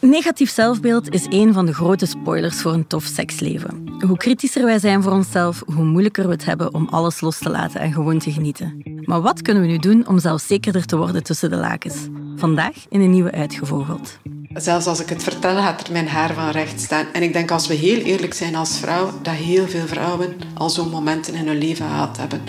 [0.00, 3.88] Negatief zelfbeeld is een van de grote spoilers voor een tof seksleven.
[4.06, 7.50] Hoe kritischer wij zijn voor onszelf, hoe moeilijker we het hebben om alles los te
[7.50, 8.82] laten en gewoon te genieten.
[9.04, 11.96] Maar wat kunnen we nu doen om zelfzekerder te worden tussen de lakens?
[12.36, 14.18] Vandaag in een nieuwe Uitgevogeld.
[14.60, 17.06] Zelfs als ik het vertel, gaat er mijn haar van recht staan.
[17.12, 20.70] En ik denk als we heel eerlijk zijn als vrouw, dat heel veel vrouwen al
[20.70, 22.40] zo'n momenten in hun leven gehad hebben.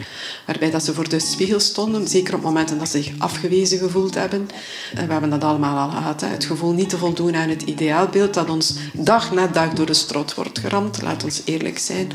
[0.45, 4.15] Waarbij dat ze voor de spiegel stonden, zeker op momenten dat ze zich afgewezen gevoeld
[4.15, 4.49] hebben.
[4.95, 6.21] En we hebben dat allemaal al gehad.
[6.21, 9.93] Het gevoel niet te voldoen aan het ideaalbeeld dat ons dag na dag door de
[9.93, 11.01] strot wordt geramd.
[11.01, 12.11] Laat ons eerlijk zijn.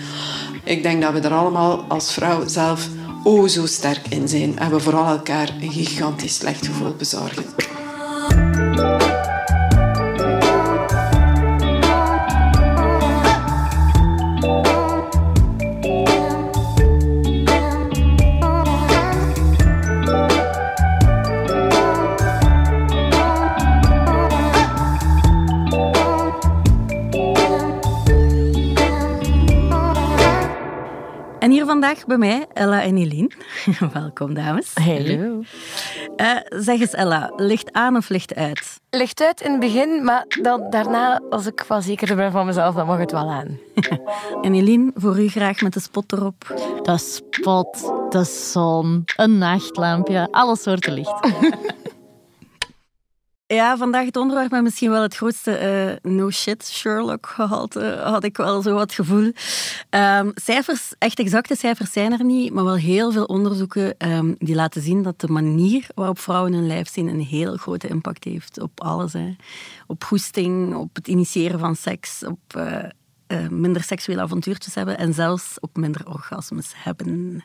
[0.64, 2.88] Ik denk dat we er allemaal als vrouw zelf
[3.24, 4.58] o zo sterk in zijn.
[4.58, 7.44] En we vooral elkaar een gigantisch slecht gevoel bezorgen.
[31.54, 33.30] Hier vandaag bij mij Ella en Eline.
[33.92, 34.74] Welkom, dames.
[34.74, 35.42] Hallo.
[36.16, 38.80] Uh, zeg eens, Ella, licht aan of licht uit?
[38.90, 42.74] Licht uit in het begin, maar dan, daarna, als ik wel zeker ben van mezelf,
[42.74, 43.58] dan mag het wel aan.
[44.42, 46.54] en Eline, voor u graag met de spot erop?
[46.82, 51.28] De spot, de zon, een nachtlampje, alle soorten licht.
[53.54, 58.62] Ja, vandaag het onderwerp met misschien wel het grootste uh, no-shit Sherlock-gehalte, had ik wel
[58.62, 59.32] zo wat gevoel.
[59.90, 64.54] Um, cijfers, echt exacte cijfers zijn er niet, maar wel heel veel onderzoeken um, die
[64.54, 68.60] laten zien dat de manier waarop vrouwen hun lijf zien een heel grote impact heeft
[68.60, 69.12] op alles.
[69.12, 69.36] Hè.
[69.86, 72.78] Op goesting, op het initiëren van seks, op uh,
[73.28, 77.08] uh, minder seksuele avontuurtjes hebben en zelfs op minder orgasmes hebben.
[77.08, 77.42] Mm.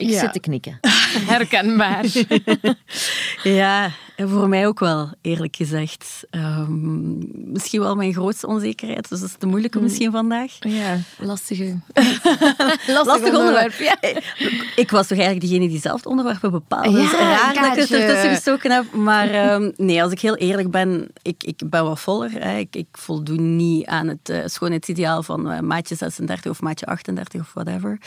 [0.00, 0.20] Ik ja.
[0.20, 0.78] zit te knikken.
[1.32, 2.04] Herkenbaar.
[3.42, 6.26] ja, voor mij ook wel, eerlijk gezegd.
[6.30, 9.84] Um, misschien wel mijn grootste onzekerheid, dus dat is te moeilijke mm.
[9.84, 10.52] misschien vandaag.
[10.58, 13.72] Ja, lastige, lastig, lastig onderwerp.
[13.72, 13.96] Ja.
[14.76, 16.90] Ik was toch eigenlijk degene die zelf het onderwerpen bepaalde.
[16.90, 18.92] Ja, dus raar dat ik het ertussen gestoken heb.
[18.92, 22.30] Maar um, nee, als ik heel eerlijk ben, ik, ik ben wat voller.
[22.32, 22.56] Hè.
[22.56, 27.40] Ik, ik voldoen niet aan het uh, schoonheidsideaal van uh, maatje 36 of maatje 38
[27.40, 27.98] of whatever.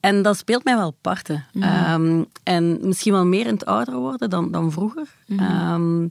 [0.00, 1.31] En dat speelt mij wel parten.
[1.52, 1.62] Mm.
[1.62, 5.08] Um, en misschien wel meer in het ouder worden dan, dan vroeger.
[5.26, 5.40] Mm.
[5.40, 6.10] Um,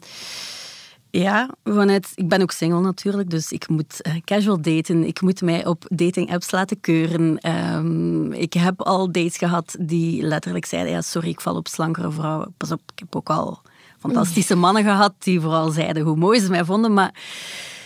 [1.09, 5.03] ja, vanuit, ik ben ook single natuurlijk, dus ik moet uh, casual daten.
[5.03, 7.49] Ik moet mij op dating apps laten keuren.
[7.75, 12.11] Um, ik heb al dates gehad die letterlijk zeiden: ja, sorry, ik val op slankere
[12.11, 12.53] vrouwen.
[12.57, 13.61] Pas op, ik heb ook al
[13.99, 17.13] fantastische mannen gehad die vooral zeiden hoe mooi ze mij vonden, maar.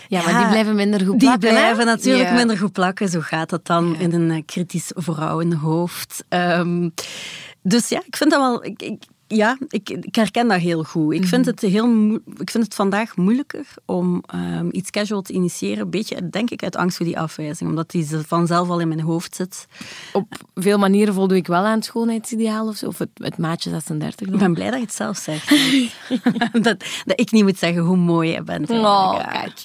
[0.08, 1.40] Ja, maar die blijven minder goed plakken.
[1.40, 3.08] Die blijven natuurlijk minder goed plakken.
[3.08, 3.98] Zo gaat dat dan ja.
[3.98, 6.24] in een kritisch vrouwenhoofd.
[6.28, 6.92] Um,
[7.62, 8.64] dus ja, ik vind dat wel.
[8.64, 11.14] Ik, ik, ja, ik, ik, herken dat heel goed.
[11.14, 15.84] Ik, vind het heel, ik vind het vandaag moeilijker om um, iets casual te initiëren.
[15.84, 17.70] Een beetje, denk ik, uit angst voor die afwijzing.
[17.70, 19.66] Omdat die vanzelf al in mijn hoofd zit.
[20.12, 22.86] Op veel manieren voldoe ik wel aan het schoonheidsideaal of zo.
[22.86, 24.28] Of het, het maatje 36.
[24.28, 25.48] Ik ben blij dat je het zelf zegt.
[26.64, 28.70] dat, dat ik niet moet zeggen hoe mooi je bent.
[28.70, 29.62] Oh, kijk.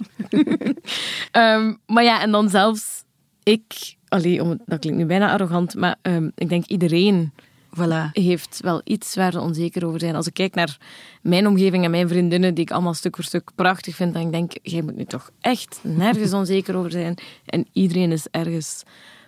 [1.31, 3.03] um, maar ja, en dan zelfs
[3.43, 3.95] ik...
[4.07, 7.31] Allee, dat klinkt nu bijna arrogant, maar um, ik denk iedereen
[7.77, 8.11] Voilà.
[8.11, 10.15] heeft wel iets waar ze onzeker over zijn.
[10.15, 10.77] Als ik kijk naar
[11.21, 14.53] mijn omgeving en mijn vriendinnen, die ik allemaal stuk voor stuk prachtig vind, dan denk
[14.53, 17.17] ik, jij moet nu toch echt nergens onzeker over zijn.
[17.45, 18.83] En iedereen is ergens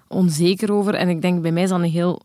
[0.07, 0.93] onzeker over.
[0.95, 2.21] En ik denk, bij mij is dat een heel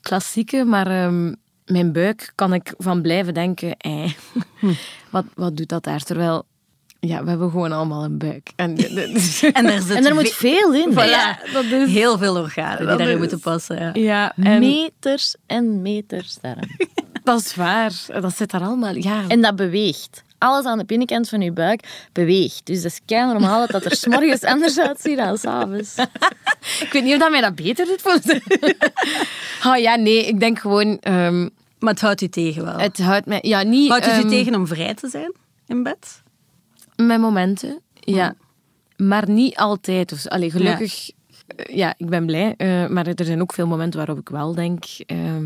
[0.00, 4.12] klassieke, maar um, mijn buik kan ik van blijven denken, eh,
[5.10, 6.02] wat, wat doet dat daar?
[6.02, 6.46] Terwijl
[7.06, 8.50] ja, we hebben gewoon allemaal een buik.
[8.56, 8.76] En,
[9.52, 10.90] en, er, en er moet veel in.
[10.92, 11.92] Ja, dat is...
[11.92, 13.76] Heel veel organen die daarin moeten passen.
[13.76, 13.90] Ja.
[13.94, 14.58] ja en...
[14.58, 16.76] Meters en meters daarin.
[17.24, 17.92] dat is waar.
[18.20, 18.94] Dat zit daar allemaal.
[18.94, 19.22] Ja.
[19.28, 20.22] En dat beweegt.
[20.38, 22.66] Alles aan de binnenkant van je buik beweegt.
[22.66, 25.94] Dus dat is kei normaal dat dat er s'morgens anders uitziet dan s'avonds.
[26.80, 28.40] ik weet niet of dat mij dat beter doet.
[29.66, 30.26] oh ja, nee.
[30.26, 30.98] Ik denk gewoon...
[31.08, 31.50] Um...
[31.78, 32.78] Maar het houdt u tegen wel.
[32.78, 33.38] Het houdt mij...
[33.42, 33.88] Ja, niet...
[33.88, 34.26] Houdt het um...
[34.26, 35.32] u tegen om vrij te zijn
[35.66, 36.22] in bed?
[36.96, 38.34] Mijn momenten, ja.
[38.96, 40.08] Maar niet altijd.
[40.08, 41.64] Dus, allee, gelukkig, ja.
[41.70, 41.94] ja.
[41.96, 42.54] ik ben blij.
[42.58, 44.84] Uh, maar er zijn ook veel momenten waarop ik wel denk...
[45.06, 45.36] Uh,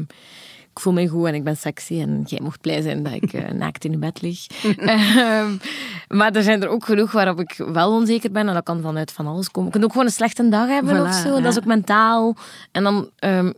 [0.79, 3.33] ik voel me goed en ik ben sexy en jij mocht blij zijn dat ik
[3.33, 4.47] uh, naakt in je bed lig.
[4.65, 5.47] uh,
[6.09, 9.13] maar er zijn er ook genoeg waarop ik wel onzeker ben en dat kan vanuit
[9.13, 9.69] van alles komen.
[9.69, 11.35] Ik kan ook gewoon een slechte dag hebben voilà, of zo.
[11.35, 11.41] Ja.
[11.41, 12.37] Dat is ook mentaal.
[12.73, 13.55] En dan um,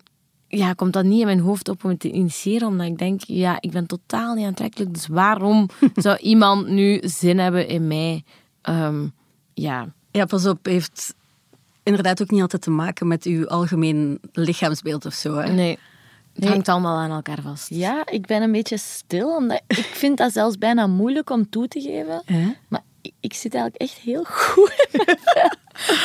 [0.52, 3.20] ja, komt dat niet in mijn hoofd op om het te initiëren, omdat ik denk,
[3.20, 8.24] ja, ik ben totaal niet aantrekkelijk, dus waarom zou iemand nu zin hebben in mij?
[8.68, 9.12] Um,
[9.54, 9.88] ja.
[10.10, 11.14] ja, pas op, heeft
[11.82, 15.36] inderdaad ook niet altijd te maken met uw algemeen lichaamsbeeld of zo.
[15.36, 15.52] Hè?
[15.52, 15.78] Nee.
[16.34, 17.68] Het hangt allemaal aan elkaar vast.
[17.68, 21.68] Ja, ik ben een beetje stil, omdat ik vind dat zelfs bijna moeilijk om toe
[21.68, 22.22] te geven.
[22.68, 22.82] Maar
[23.20, 24.88] ik, zit eigenlijk echt heel goed.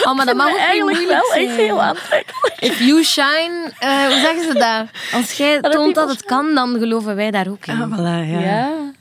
[0.06, 2.56] Oh, maar dat mag ook eigenlijk wel echt heel aantrekkelijk.
[2.59, 4.88] If you shine, eh, hoe zeggen ze dat?
[5.19, 7.81] Als jij toont dat het kan, dan geloven wij daar ook in.
[7.81, 8.39] Ah, voilà, ja.
[8.39, 8.94] Ja.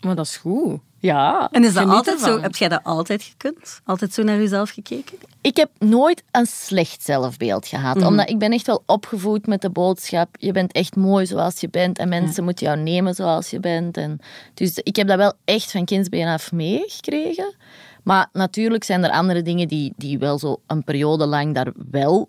[0.00, 0.80] Maar dat is goed.
[1.04, 1.48] Ja.
[1.52, 2.36] En is dat altijd ervan.
[2.36, 2.40] zo?
[2.40, 3.80] Heb jij dat altijd gekund?
[3.84, 5.18] Altijd zo naar jezelf gekeken?
[5.40, 8.02] Ik heb nooit een slecht zelfbeeld gehad.
[8.02, 10.28] Omdat ik ben echt wel opgevoed met de boodschap...
[10.38, 11.98] Je bent echt mooi zoals je bent.
[11.98, 13.96] En mensen moeten jou nemen zoals je bent.
[13.96, 14.18] En
[14.54, 17.54] dus ik heb dat wel echt van kindsbeen af meegekregen.
[18.02, 22.28] Maar natuurlijk zijn er andere dingen die, die wel zo een periode lang daar wel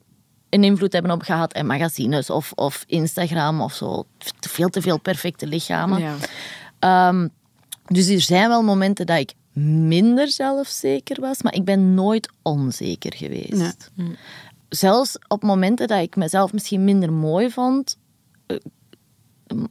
[0.50, 1.54] een invloed hebben op gehad.
[1.54, 4.06] En magazines of, of Instagram of zo.
[4.40, 6.00] Te Veel te veel perfecte lichamen.
[6.00, 6.16] Ja.
[6.80, 7.28] Ehm,
[7.86, 9.34] dus er zijn wel momenten dat ik
[9.88, 13.90] minder zelfzeker was, maar ik ben nooit onzeker geweest.
[14.70, 17.98] Zelfs op momenten dat ik mezelf misschien minder mooi vond,
[18.46, 18.58] eh,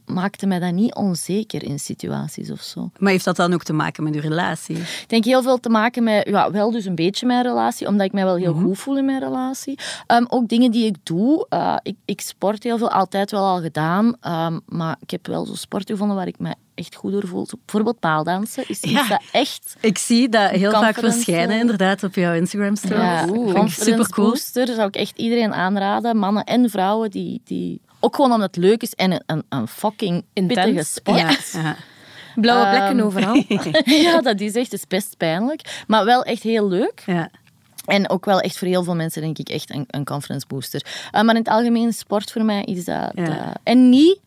[0.05, 2.89] maakte mij dat niet onzeker in situaties of zo.
[2.99, 4.75] Maar heeft dat dan ook te maken met uw relatie?
[4.77, 8.05] Ik denk heel veel te maken met, ja, wel dus een beetje mijn relatie, omdat
[8.05, 9.79] ik mij wel heel goed voel in mijn relatie.
[10.07, 11.45] Ehm, ook dingen die ik doe.
[11.49, 14.15] eh, ik, ik sport heel veel, altijd wel al gedaan.
[14.21, 17.45] ehm, maar ik heb wel zo sport gevonden waar ik me echt goed door voel.
[17.45, 19.07] Zo bijvoorbeeld paaldansen is Ja.
[19.07, 19.75] dat echt...
[19.79, 22.97] Ik zie dat heel vaak verschijnen inderdaad op jouw Instagram stories.
[22.97, 24.29] Ja, ik confidence supercool.
[24.29, 26.17] booster zou ik echt iedereen aanraden.
[26.17, 27.41] Mannen en vrouwen die...
[27.43, 30.93] die ook gewoon omdat het leuk is en een, een, een fucking pittige Intens.
[30.93, 31.17] sport.
[31.19, 31.35] Ja.
[32.35, 32.41] Ja.
[32.41, 33.43] Blauwe plekken Ehm, overal.
[34.03, 35.83] ja, dat is echt is best pijnlijk.
[35.87, 37.03] Maar wel echt heel leuk.
[37.05, 37.29] Ja.
[37.85, 40.85] En ook wel echt voor heel veel mensen, denk ik, echt een, een confidence booster.
[40.85, 43.11] Uh, maar in het algemeen, sport voor mij is dat...
[43.13, 43.23] Ja.
[43.25, 44.19] dat- en niet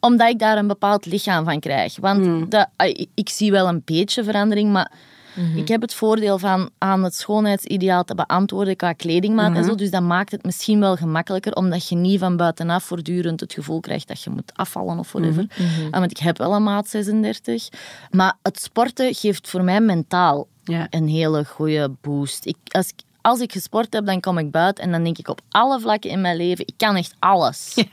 [0.00, 1.96] omdat ik daar een bepaald lichaam van krijg.
[2.00, 2.48] Want Hmm.
[2.48, 4.90] dat, ik, ik zie wel een beetje verandering, maar
[5.36, 5.56] Mhm.
[5.58, 9.64] ik heb het voordeel van aan het schoonheidsideaal te beantwoorden qua kledingmaat en Mhm.
[9.64, 9.74] zo.
[9.74, 13.80] Dus dat maakt het misschien wel gemakkelijker, omdat je niet van buitenaf voortdurend het gevoel
[13.80, 15.46] krijgt dat je moet afvallen of whatever.
[15.90, 17.68] Ah, want ik heb wel een maat 36.
[18.10, 20.86] Maar het sporten geeft voor mij mentaal Ja.
[20.90, 22.46] een hele goede boost.
[22.46, 25.28] Ik, als, ik, als ik gesport heb, dan kom ik buiten en dan denk ik
[25.28, 27.74] op alle vlakken in mijn leven, ik kan echt alles.
[27.74, 27.90] Zelfs-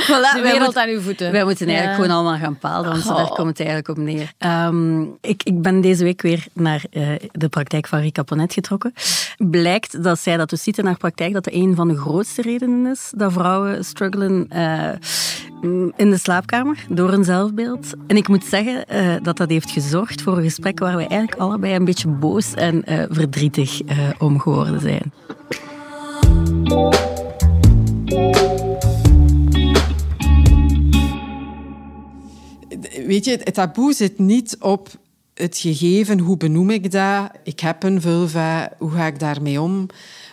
[0.08, 1.32] Voilà, De wereld aan uw voeten.
[1.32, 2.02] Wij moeten eigenlijk Ja.
[2.04, 3.14] gewoon allemaal gaan paaldansen.
[3.14, 3.34] Daar Oh.
[3.34, 4.32] komt het eigenlijk op neer.
[4.38, 8.92] Ehm, ik, ik ben deze week weer naar eh, de praktijk van Rika Ponet getrokken.
[9.36, 12.42] Blijkt dat zij dat dus ziet in haar praktijk, dat dat een van de grootste
[12.42, 14.90] redenen is dat vrouwen struggelen eh,
[15.96, 17.86] in de slaapkamer door hun zelfbeeld.
[18.06, 21.40] En ik moet zeggen eh, dat dat heeft gezorgd voor een gesprek waar we eigenlijk
[21.40, 23.80] allebei een beetje boos en verdrietig
[24.18, 25.12] om geworden zijn.
[33.08, 34.88] Weet je, het taboe zit niet op
[35.34, 37.30] het gegeven, hoe benoem ik dat?
[37.44, 39.86] Ik heb een vulva, hoe ga ik daarmee om?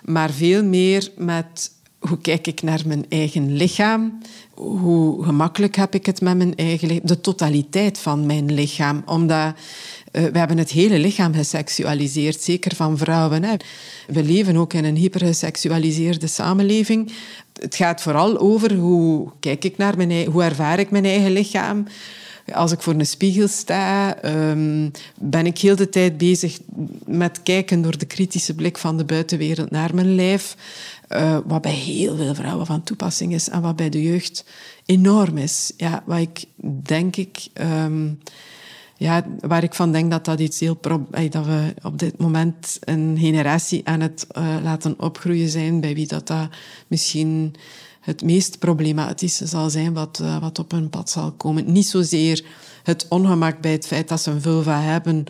[0.03, 4.21] Maar veel meer met hoe kijk ik naar mijn eigen lichaam?
[4.53, 7.07] Hoe gemakkelijk heb ik het met mijn eigen lichaam?
[7.07, 9.03] De totaliteit van mijn lichaam.
[9.05, 9.53] Omdat
[10.11, 13.59] eh, we hebben het hele lichaam geseksualiseerd, zeker van vrouwen.
[14.07, 17.11] We leven ook in een hypergeseksualiseerde samenleving.
[17.61, 21.85] Het gaat vooral over hoe kijk ik naar mijn hoe ervaar ik mijn eigen lichaam.
[22.53, 24.89] Als ik voor een spiegel sta, ehm,
[25.19, 26.59] ben ik heel de tijd bezig
[27.05, 30.55] met kijken door de kritische blik van de buitenwereld naar mijn lijf.
[31.07, 34.45] Eh, wat bij heel veel vrouwen van toepassing is en wat bij de jeugd
[34.85, 35.71] enorm is.
[35.77, 36.45] Ja, ik
[36.83, 38.07] denk ik, ehm,
[38.97, 40.77] ja, waar ik van denk dat dat iets heel
[41.29, 46.07] dat we op dit moment een generatie aan het eh, laten opgroeien zijn bij wie
[46.07, 46.49] dat, dat
[46.87, 47.55] misschien
[48.05, 51.71] het meest problematische zal zijn wat, eh, wat op hun pad zal komen.
[51.71, 52.45] Niet zozeer
[52.83, 55.23] het ongemak bij het feit dat ze een vulva hebben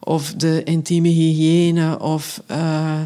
[0.00, 3.00] of de intieme hygiëne, of, eh,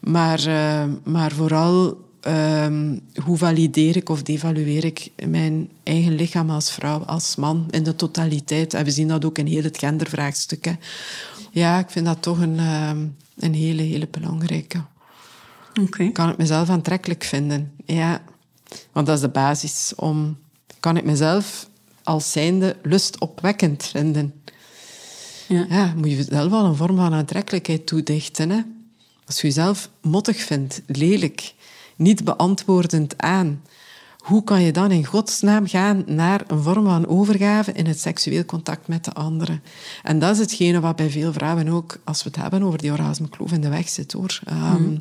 [0.00, 6.72] maar, eh, maar vooral ehm, hoe valideer ik of devalueer ik mijn eigen lichaam als
[6.72, 8.74] vrouw, als man in de totaliteit.
[8.74, 10.64] En we zien dat ook in heel het gendervraagstuk.
[10.64, 10.72] Hè.
[11.50, 13.06] Ja, ik vind dat toch een, ehm,
[13.38, 14.84] een hele, hele belangrijke.
[15.82, 16.10] Oké.
[16.10, 17.72] Kan ik mezelf aantrekkelijk vinden?
[17.84, 18.22] Ja,
[18.92, 20.38] want dat is de basis om...
[20.80, 21.68] Kan ik mezelf
[22.02, 24.34] als zijnde lustopwekkend vinden?
[25.48, 25.66] Ja.
[25.68, 28.50] Ja, moet je jezelf wel een vorm van aantrekkelijkheid toedichten.
[28.50, 28.60] Hè?
[29.26, 31.54] Als je jezelf mottig vindt, lelijk,
[31.96, 33.62] niet beantwoordend aan,
[34.18, 38.44] hoe kan je dan in godsnaam gaan naar een vorm van overgave in het seksueel
[38.44, 39.62] contact met de anderen?
[40.02, 42.92] En dat is hetgene wat bij veel vrouwen ook, als we het hebben over die
[42.92, 44.12] orgasmekloof, in de weg zit.
[44.12, 44.40] hoor.
[44.44, 44.96] Ehm,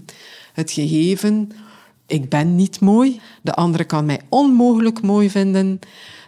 [0.53, 1.51] Het gegeven,
[2.09, 5.79] ik ben niet mooi, de andere kan mij onmogelijk mooi vinden.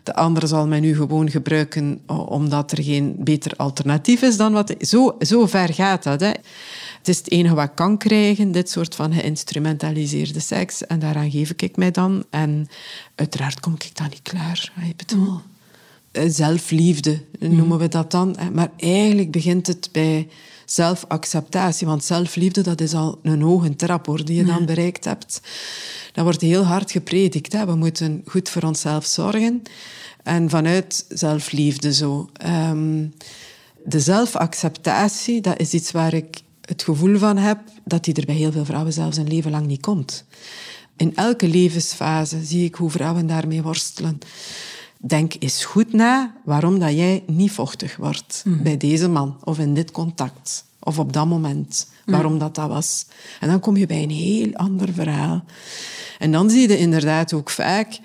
[0.03, 4.75] De andere zal mij nu gewoon gebruiken omdat er geen beter alternatief is dan wat...
[4.79, 6.19] Zo, zo ver gaat dat.
[6.19, 6.27] Hè.
[6.97, 10.85] Het is het enige wat ik kan krijgen, dit soort van geïnstrumentaliseerde seks.
[10.85, 12.23] En daaraan geef ik mij dan.
[12.29, 12.67] En
[13.15, 14.71] uiteraard kom ik dan niet klaar.
[14.89, 15.39] Ik bedoel,
[16.11, 18.35] eh, zelfliefde noemen we dat dan.
[18.53, 20.27] Maar eigenlijk begint het bij
[20.73, 21.87] zelfacceptatie.
[21.87, 25.41] Want zelfliefde, dat is al een hoge trap hoor, die je dan bereikt hebt.
[26.13, 27.53] Dat wordt heel hard gepredikt.
[27.53, 27.65] Hè.
[27.65, 29.61] We moeten goed voor onszelf zorgen.
[30.23, 32.29] En vanuit zelfliefde zo.
[32.33, 33.05] Ehm,
[33.85, 38.35] de zelfacceptatie, dat is iets waar ik het gevoel van heb dat die er bij
[38.35, 40.25] heel veel vrouwen zelfs een leven lang niet komt.
[40.97, 44.19] In elke levensfase zie ik hoe vrouwen daarmee worstelen.
[45.03, 48.63] Denk eens goed na waarom dat jij niet vochtig wordt mhm.
[48.63, 51.89] bij deze man of in dit contact of op dat moment.
[52.05, 53.05] Waarom dat dat was.
[53.39, 55.43] En dan kom je bij een heel ander verhaal.
[56.19, 57.99] En dan zie je inderdaad ook vaak,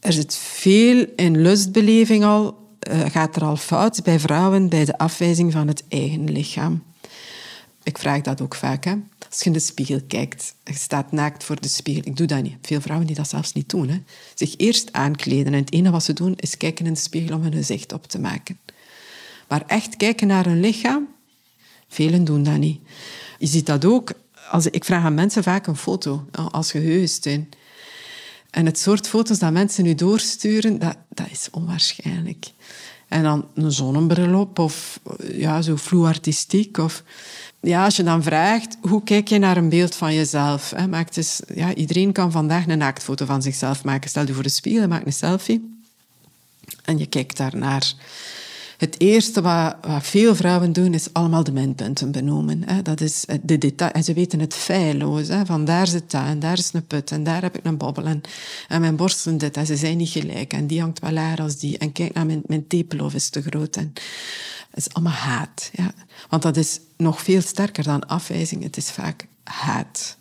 [0.00, 2.58] er zit veel in lustbeleving al,
[2.90, 6.82] uh, gaat er al fout bij vrouwen bij de afwijzing van het eigen lichaam.
[7.82, 8.84] Ik vraag dat ook vaak.
[8.84, 8.94] Hè.
[9.28, 12.02] Als je in de spiegel kijkt, je staat naakt voor de spiegel.
[12.04, 12.56] Ik doe dat niet.
[12.62, 13.88] Veel vrouwen die dat zelfs niet doen.
[13.88, 14.02] Hè.
[14.34, 15.52] Zich eerst aankleden.
[15.52, 18.06] En het enige wat ze doen, is kijken in de spiegel om hun gezicht op
[18.06, 18.58] te maken.
[19.48, 21.08] Maar echt kijken naar hun lichaam,
[21.88, 22.80] velen doen dat niet.
[23.38, 24.12] Je ziet dat ook.
[24.50, 27.48] Als, ik vraag aan mensen vaak een foto als geheugensteun.
[28.50, 32.46] En het soort foto's dat mensen nu doorsturen, dat, dat is onwaarschijnlijk.
[33.08, 35.00] En dan een zonnebril op of
[35.32, 36.78] ja, zo vloe-artistiek.
[36.78, 37.02] Of
[37.60, 40.72] ja, als je dan vraagt, hoe kijk je naar een beeld van jezelf?
[40.76, 40.86] Hè?
[40.88, 44.10] Maak dus, ja, iedereen kan vandaag een naaktfoto van zichzelf maken.
[44.10, 45.78] Stel je voor de spiegel, maak een selfie.
[46.84, 47.92] En je kijkt daarnaar.
[48.80, 52.62] Het eerste wat, wat, veel vrouwen doen, is allemaal de minpunten benoemen.
[52.66, 52.82] Hè.
[52.82, 53.90] Dat is de detail.
[53.90, 55.28] En ze weten het feilloos.
[55.28, 55.46] Hè.
[55.46, 58.04] Van daar zit dat, en daar is een put, en daar heb ik een bobbel,
[58.04, 58.22] en,
[58.68, 61.78] mijn borsten dit, en ze zijn niet gelijk, en die hangt wel lager als die,
[61.78, 63.76] en kijk naar mijn, mijn tepelhoofd is te groot.
[63.76, 63.92] En,
[64.70, 65.70] het is allemaal haat.
[65.72, 65.92] Ja.
[66.28, 68.62] Want dat is nog veel sterker dan afwijzing.
[68.62, 70.18] Het is vaak haat.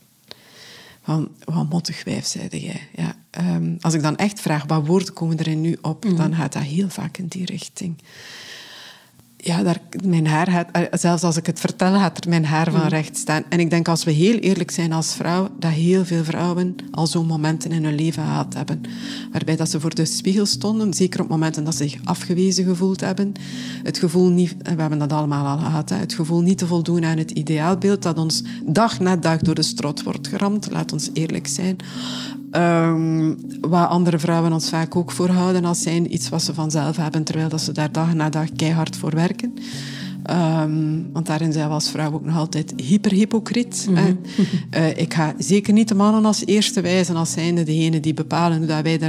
[1.04, 2.88] Van, wat mottig wijf, zeide jij.
[2.96, 3.16] Ja.
[3.56, 6.04] Um, als ik dan echt vraag, wat woorden komen er nu op?
[6.04, 6.16] Mm.
[6.16, 8.02] Dan gaat dat heel vaak in die richting
[9.42, 12.72] ja, daar, mijn haar gaat, eh, zelfs als ik het vertel, gaat er mijn haar
[12.72, 12.88] van mm.
[12.88, 13.44] recht staan.
[13.50, 17.08] En ik denk als we heel eerlijk zijn als vrouw, dat heel veel vrouwen al
[17.08, 18.82] zo'n momenten in hun leven gehad hebben.
[19.32, 23.02] Waarbij dat ze voor de spiegel stonden, zeker op momenten dat ze zich afgewezen gevoeld
[23.02, 23.34] hebben.
[23.84, 27.06] Het gevoel niet, we hebben dat allemaal al gehad, hè, het gevoel niet te voldoen
[27.06, 31.10] aan het ideaalbeeld dat ons dag na dag door de strot wordt geramd, laat ons
[31.14, 31.78] eerlijk zijn.
[32.52, 37.24] Um, wat andere vrouwen ons vaak ook voorhouden als zijn iets wat ze vanzelf hebben,
[37.24, 39.54] terwijl dat ze daar dag na dag keihard voor werken.
[40.30, 43.86] Um, want daarin zijn we als vrouw ook nog altijd hyperhypocriet.
[43.90, 44.20] Mm -hmm.
[44.76, 48.58] uh, ik ga zeker niet de mannen als eerste wijzen als zijnde degene die bepalen
[48.58, 49.00] hoe dat wij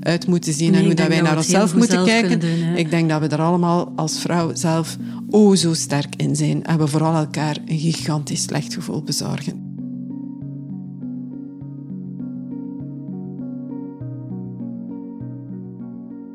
[0.00, 2.40] eruit moeten zien nee, en hoe dat wij naar onszelf moeten kijken.
[2.40, 4.96] Doen, ik denk dat we er allemaal als vrouw zelf
[5.30, 9.73] o zo sterk in zijn en we vooral elkaar een gigantisch slecht gevoel bezorgen.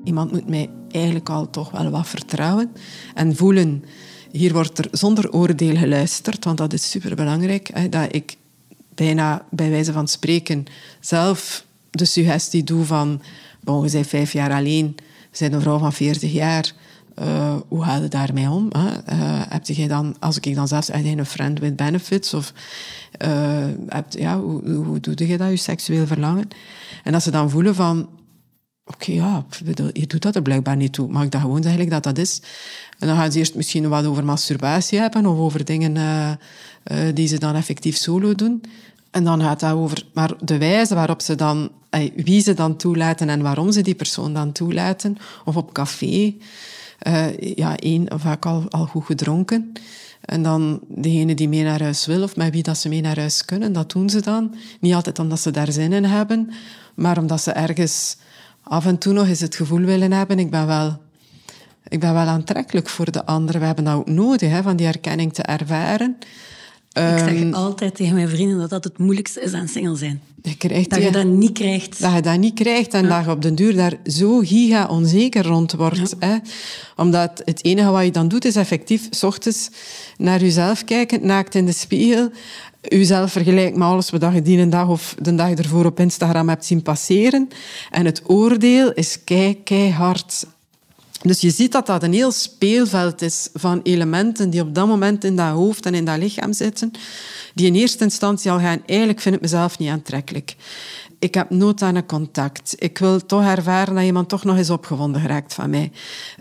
[0.09, 2.71] Iemand moet mij eigenlijk al toch wel wat vertrouwen
[3.13, 3.83] en voelen.
[4.31, 7.69] Hier wordt er zonder oordeel geluisterd, want dat is superbelangrijk.
[7.73, 8.35] Hè, dat ik
[8.95, 10.65] bijna bij wijze van spreken
[10.99, 13.21] zelf de suggestie doe van...
[13.63, 14.95] Bon, bent vijf jaar alleen,
[15.31, 16.71] je bent een vrouw van 40 jaar...
[17.21, 18.69] Uh, hoe ga je daarmee om?
[18.69, 18.87] Hè?
[18.87, 22.33] Uh, heb je dan, als ik dan zelfs een friend with benefits?
[22.33, 22.53] Of
[23.87, 26.47] heb, ja, hoe, hoe doe je dat, je seksueel verlangen?
[27.03, 28.09] En dat ze dan voelen van,
[28.93, 29.46] Oké, ja,
[29.93, 31.08] je doet dat er blijkbaar niet toe.
[31.08, 32.41] Mag ik dat gewoon zeggen dat dat is?
[33.00, 36.31] En dan gaan ze eerst misschien wat over masturbatie hebben of over dingen uh,
[36.91, 38.62] uh, die ze dan effectief solo doen.
[39.12, 42.75] En dan gaat dat over maar de wijze waarop ze dan, uh, wie ze dan
[42.75, 45.17] toelaten en waarom ze die persoon dan toelaten.
[45.46, 46.36] Of op café,
[47.39, 49.72] ja, één, vaak al, al goed gedronken.
[50.22, 53.17] En dan degene die mee naar huis wil of met wie dat ze mee naar
[53.19, 54.55] huis kunnen, dat doen ze dan.
[54.79, 56.50] Niet altijd omdat ze daar zin in hebben,
[56.96, 58.17] maar omdat ze ergens
[58.69, 60.97] af en toe nog eens het gevoel willen hebben, ik ben wel,
[61.88, 63.59] ik ben wel aantrekkelijk voor de ander.
[63.59, 66.17] We hebben dat ook nodig, hè, van die erkenning te ervaren.
[66.89, 70.21] Ik zeg ehm, altijd tegen mijn vrienden dat dat het moeilijkste is aan single zijn.
[70.41, 72.01] Je krijgt, dat je dat niet krijgt.
[72.01, 75.45] Dat je dat niet krijgt en dat je op den duur daar zo giga onzeker
[75.45, 76.15] rond wordt.
[76.19, 76.38] Hè?
[76.95, 79.69] Omdat het enige wat je dan doet is effectief s ochtends
[80.17, 82.31] naar jezelf kijken, naakt in de spiegel
[82.81, 86.50] uzelf vergelijkt met alles wat je die een dag of de dag ervoor op Instagram
[86.50, 87.50] hebt zien passeren.
[87.91, 90.45] En het oordeel is kei, keihard.
[91.21, 95.24] Dus je ziet dat dat een heel speelveld is van elementen die op dat moment
[95.24, 96.91] in dat hoofd en in dat lichaam zitten,
[97.53, 100.55] die in eerste instantie al gaan, eigenlijk vind ik mezelf niet aantrekkelijk.
[101.19, 102.75] Ik heb nood aan een contact.
[102.77, 105.91] Ik wil toch ervaren dat iemand toch nog eens opgewonden geraakt van mij.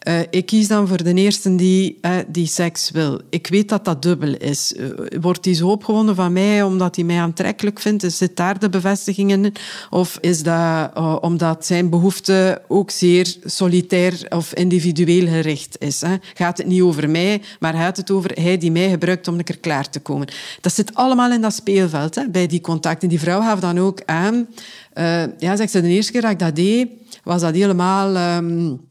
[0.08, 3.20] Uh, ik kies dan voor de eerste die, die seks wil.
[3.30, 4.74] Ik weet dat dat dubbel is.
[4.76, 4.88] Uh,
[5.20, 8.12] wordt hij zo opgewonden van mij omdat hij mij aantrekkelijk vindt?
[8.12, 9.52] Zit daar de bevestiging in?
[9.90, 16.00] Of is dat omdat zijn behoefte ook zeer solitair of individueel gericht is?
[16.00, 16.16] Hè?
[16.34, 19.58] Gaat het niet over mij, maar gaat het over hij die mij gebruikt om keer
[19.58, 20.28] klaar te komen?
[20.60, 23.08] Dat zit allemaal in dat speelveld, hè, bij die contacten.
[23.08, 24.46] Die vrouw gaf dan ook aan...
[24.94, 26.88] Uh, ja, zegt ze, de eerste keer dat ik dat deed,
[27.24, 28.36] was dat helemaal...
[28.36, 28.87] Um,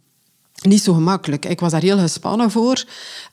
[0.68, 1.46] niet zo gemakkelijk.
[1.46, 2.84] Ik was daar heel gespannen voor.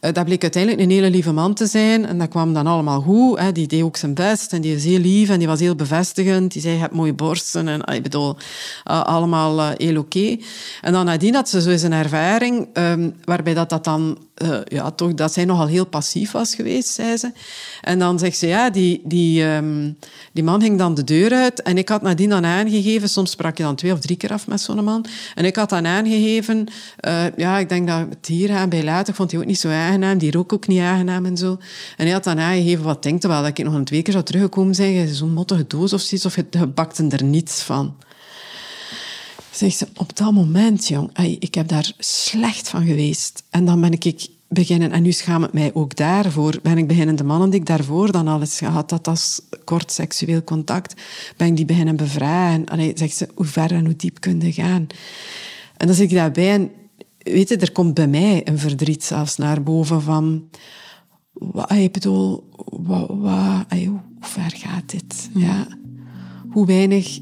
[0.01, 2.07] Uh, dat bleek uiteindelijk een hele lieve man te zijn.
[2.07, 3.55] En dat kwam dan allemaal goed.
[3.55, 4.53] Die deed ook zijn best.
[4.53, 6.53] En die is heel lief en die was heel bevestigend.
[6.53, 7.69] Die zei, je hebt mooie borsten.
[7.69, 8.37] En ik bedoel,
[8.91, 10.37] uh, allemaal uh, heel oké.
[10.81, 14.19] En dan nadien had ze zo eens een ervaring um, waarbij dat, dat dan...
[14.65, 17.33] ja, toch, dat zij nogal heel passief was geweest, zei ze.
[17.81, 19.99] En dan zegt ze, ja, die, die, um,
[20.33, 21.63] die man ging dan de deur uit.
[21.63, 23.09] En ik had nadien dan aangegeven...
[23.09, 25.07] Soms sprak je dan twee of drie keer af met zo'n man.
[25.35, 26.69] En ik had dan aangegeven...
[27.37, 29.69] ja, ik denk dat het hier aan bij later, ik vond hij ook niet zo
[29.69, 31.51] aangenaam, die rook ook niet aangenaam en zo.
[31.97, 34.25] En hij had dan aangegeven, wat denkt wel, dat ik nog een twee keer zou
[34.25, 37.95] teruggekomen zijn, zo'n mottige doos of zoiets, of je, bakte er niets van.
[39.51, 43.43] Zegt ze, op dat moment, jong, ik heb daar slecht van geweest.
[43.51, 47.17] En dan ben ik beginnen, en nu schaam ik mij ook daarvoor, ben ik beginnen
[47.17, 50.95] de mannen die ik daarvoor dan al eens gehad had als kort seksueel contact,
[51.37, 52.67] ben ik die beginnen bevragen.
[52.67, 54.87] Allee, zegt ze, hoe ver en hoe diep kun je gaan?
[55.77, 56.71] En dan zit ik daarbij en
[57.25, 60.49] weet je, er komt bij mij een verdriet zelfs naar boven van...
[61.33, 65.31] Wat, ik bedoel, wat, wat, hoe ver gaat dit?
[65.33, 65.43] Mm.
[65.43, 65.67] Ja.
[66.51, 67.21] Hoe weinig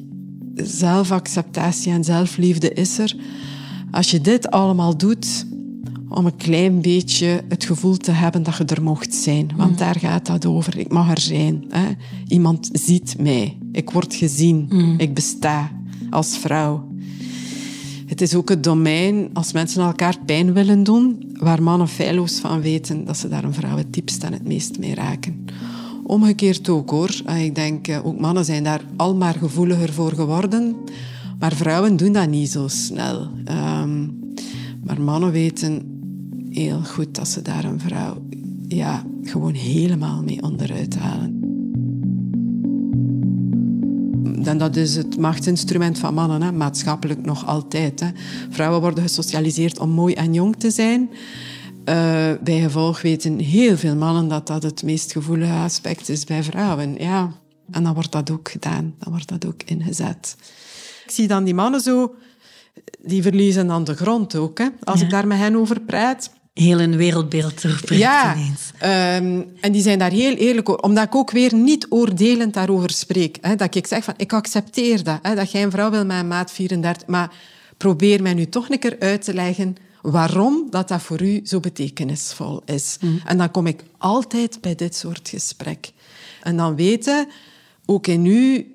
[0.55, 3.17] zelfacceptatie en zelfliefde is er
[3.91, 5.47] als je dit allemaal doet
[6.09, 9.51] om een klein beetje het gevoel te hebben dat je er mocht zijn.
[9.57, 9.77] Want mm.
[9.77, 10.79] daar gaat dat over.
[10.79, 11.65] Ik mag er zijn.
[11.69, 11.89] Hè?
[12.27, 13.59] Iemand ziet mij.
[13.73, 14.67] Ik word gezien.
[14.69, 14.95] Mm.
[14.99, 15.71] Ik besta
[16.11, 16.92] als vrouw.
[18.13, 22.61] Het is ook het domein, als mensen elkaar pijn willen doen, waar mannen feilloos van
[22.61, 25.45] weten dat ze daar een vrouw het diepst en het meest mee raken.
[26.03, 27.21] Omgekeerd ook hoor.
[27.25, 30.77] Ah, ik denk, eh, ook mannen zijn daar al maar gevoeliger voor geworden.
[31.39, 33.29] Maar vrouwen doen dat niet zo snel.
[33.81, 34.21] Um,
[34.85, 35.83] maar mannen weten
[36.51, 38.23] heel goed dat ze daar een vrouw
[38.69, 41.42] ja, gewoon helemaal mee onderuit halen.
[44.47, 48.01] En dat is het machtsinstrument van mannen, hè, maatschappelijk nog altijd.
[48.01, 48.09] Hè.
[48.51, 51.11] Vrouwen worden gesocialiseerd om mooi en jong te zijn.
[51.89, 56.43] Uh, bij gevolg weten heel veel mannen dat dat het meest gevoelige aspect is bij
[56.43, 56.95] vrouwen.
[56.99, 57.33] Ja.
[57.71, 60.37] En dan wordt dat ook gedaan, dan wordt dat ook ingezet.
[61.05, 62.15] Ik zie dan die mannen zo,
[63.01, 64.59] die verliezen dan de grond ook.
[64.59, 64.67] Hè.
[64.85, 69.83] Als ik daar met hen over praat, heel een wereldbeeld erop ja, um, en die
[69.83, 70.83] zijn daar heel eerlijk over.
[70.83, 73.39] Omdat ik ook weer niet oordelend daarover spreek.
[73.41, 75.19] Hè, dat ik zeg van, ik accepteer dat.
[75.23, 77.09] Hè, dat jij een vrouw wil met een maat 34.
[77.09, 77.35] Maar
[77.77, 81.61] probeer mij nu toch een keer uit te leggen waarom dat, dat voor u zo
[81.61, 82.97] betekenisvol is.
[83.01, 83.21] Mm.
[83.25, 85.93] En dan kom ik altijd bij dit soort gesprek.
[86.43, 87.29] En dan weten,
[87.87, 88.75] ook in u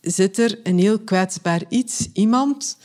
[0.00, 2.08] zit er een heel kwetsbaar iets.
[2.12, 2.76] Iemand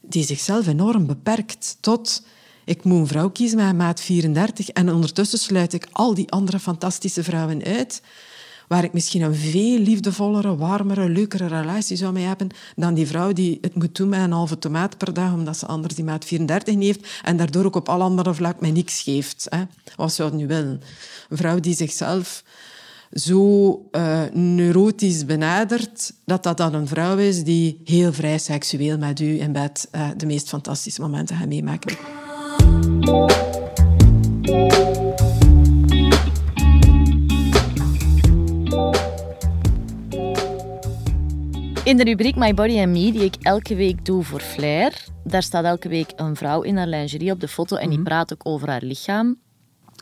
[0.00, 2.22] die zichzelf enorm beperkt tot
[2.70, 6.58] ik moet een vrouw kiezen met maat 34 en ondertussen sluit ik al die andere
[6.58, 8.02] fantastische vrouwen uit
[8.68, 13.32] waar ik misschien een veel liefdevollere, warmere, leukere relatie zou mee hebben dan die vrouw
[13.32, 16.24] die het moet doen met een halve tomaat per dag, omdat ze anders die maat
[16.24, 19.46] 34 niet heeft en daardoor ook op alle andere vlakken mij niks geeft.
[19.48, 19.62] Hè.
[19.96, 20.80] Wat zou nu willen?
[21.28, 22.44] Een vrouw die zichzelf
[23.12, 29.20] zo uh, neurotisch benadert, dat dat dan een vrouw is die heel vrij seksueel met
[29.20, 32.19] u in bed uh, de meest fantastische momenten gaat meemaken.
[41.84, 45.42] In de rubriek My Body and Me, die ik elke week doe voor Flair, daar
[45.42, 48.06] staat elke week een vrouw in haar lingerie op de foto en die mhm.
[48.06, 49.38] praat ook over haar lichaam.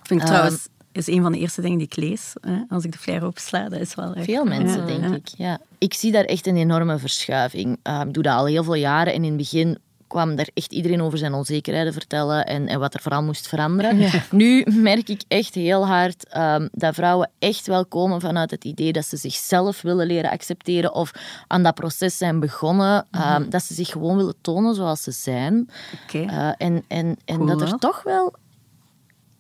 [0.03, 0.69] Vind ik um, trouwens
[0.99, 2.33] is een van de eerste dingen die ik lees.
[2.41, 2.63] Hè?
[2.69, 4.25] Als ik de Flair opsla, dat is wel echt...
[4.25, 5.29] Veel mensen, denk ik.
[5.37, 5.61] Ja.
[5.79, 7.79] Ik zie daar echt een enorme verschuiving.
[7.83, 10.73] Uh, ik doe dat al heel veel jaren en in het begin kwam er echt
[10.73, 14.11] iedereen over zijn onzekerheden vertellen en, en wat er vooral moest veranderen.
[14.31, 18.93] Nu merk ik echt heel hard um, dat vrouwen echt wel komen vanuit het idee
[18.93, 21.11] dat ze zichzelf willen leren accepteren of
[21.47, 23.07] aan dat proces zijn begonnen.
[23.37, 25.71] Um, Dat ze zich gewoon willen tonen zoals ze zijn.
[26.07, 26.25] Okay.
[26.25, 28.35] Uh, en en, en dat er toch wel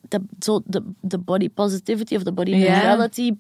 [0.08, 3.32] de, zo de, de body positivity of de body neutrality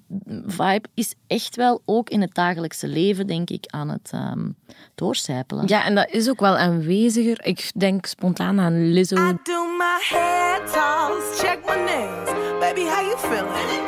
[0.46, 4.56] vibe is echt wel ook in het dagelijkse leven, denk ik, aan het um,
[4.94, 5.66] doorcijpelen.
[5.66, 7.44] Ja, en dat is ook wel aanweziger.
[7.44, 9.16] Ik denk spontaan aan Lizzo.
[9.16, 12.30] I do my hair toss, check my nails.
[12.60, 13.86] Baby, how you feeling?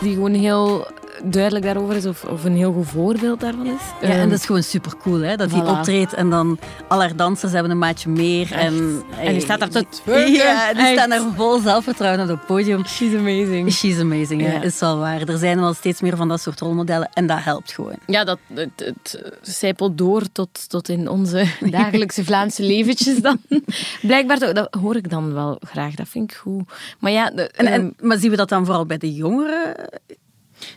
[0.00, 0.86] Die gewoon heel
[1.24, 3.80] duidelijk daarover is of, of een heel goed voorbeeld daarvan is.
[4.00, 5.36] Ja, en Ehm, dat is gewoon super cool, hè?
[5.36, 5.66] Dat hij Voilà.
[5.68, 8.52] optreedt en dan al haar dansers hebben een maatje meer.
[8.52, 10.32] En, En die staat daar te twerken.
[10.50, 10.92] Ja, die Echt.
[10.92, 12.86] staan daar vol zelfvertrouwen op het podium.
[12.86, 13.72] She's amazing.
[13.72, 14.52] She's amazing, ja.
[14.52, 14.62] Ja.
[14.62, 15.28] is wel waar.
[15.28, 17.96] Er zijn wel steeds meer van dat soort rolmodellen en dat helpt gewoon.
[18.06, 23.38] Ja, dat, het, het zijpelt door tot, tot in onze dagelijkse Vlaamse leventjes dan.
[24.02, 25.94] Blijkbaar, toch, dat hoor ik dan wel graag.
[25.94, 26.62] Dat vind ik goed.
[26.98, 29.74] Maar ja, de, En, ehm, en, maar zien we dat dan vooral bij de jongeren?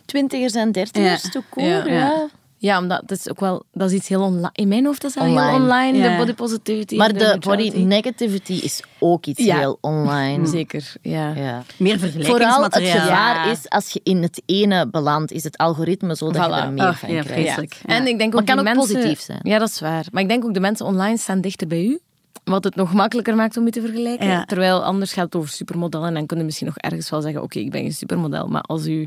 [0.05, 1.29] Twintigers en dertigers, Ja.
[1.29, 1.85] toch cool, Ja.
[1.85, 2.27] ja.
[2.57, 3.63] ja, omdat het is ook wel...
[3.73, 4.49] Dat is iets heel online.
[4.53, 5.57] In mijn hoofd is dat heel Online.
[5.63, 6.11] online, Ja.
[6.11, 6.95] de body positivity.
[6.95, 9.57] Maar de body negativity is ook iets Ja.
[9.57, 10.47] heel online.
[10.47, 11.33] Zeker, ja.
[11.35, 11.63] Ja.
[11.77, 12.99] Meer Vooral het vergelijkingsmateriaal.
[13.01, 13.51] gevaar Ja.
[13.51, 16.87] is, als je in het ene belandt, is het algoritme zo dat je er meer
[16.87, 17.81] Oh, van ja, krijgt.
[17.85, 19.39] En ik denk Maar ook kan ook mensen, positief zijn.
[19.43, 20.05] Ja, dat is waar.
[20.11, 21.99] Maar ik denk ook de mensen online staan dichter bij u.
[22.43, 24.27] Wat het nog makkelijker maakt om je te vergelijken.
[24.27, 24.45] Ja.
[24.45, 26.08] Terwijl anders gaat het over supermodellen.
[26.08, 28.47] En dan kun je misschien nog ergens wel zeggen: Oké, ik ben geen supermodel.
[28.47, 29.06] Maar als uw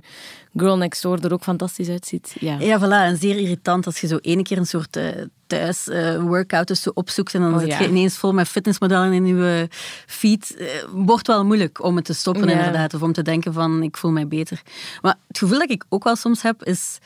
[0.56, 2.36] girl next door er ook fantastisch uitziet.
[2.40, 2.58] Ja.
[2.58, 3.04] Ja, voilà.
[3.10, 5.04] En zeer irritant als je zo ene keer een soort eh,
[5.46, 7.78] thuis eh, workout dus zo opzoekt en dan Oh, zit ja.
[7.78, 9.68] je ineens vol met fitnessmodellen in je
[10.06, 10.56] feed.
[10.56, 12.56] Eh, wordt wel moeilijk om het te stoppen Ja.
[12.56, 12.94] inderdaad.
[12.94, 14.62] Of om te denken van, ik voel mij beter.
[15.02, 16.98] Maar het gevoel dat ik ook wel soms heb, is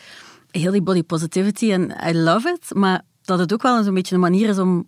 [0.50, 2.74] heel die body positivity en I love it.
[2.74, 4.86] Maar dat het ook wel zo'n beetje een manier is om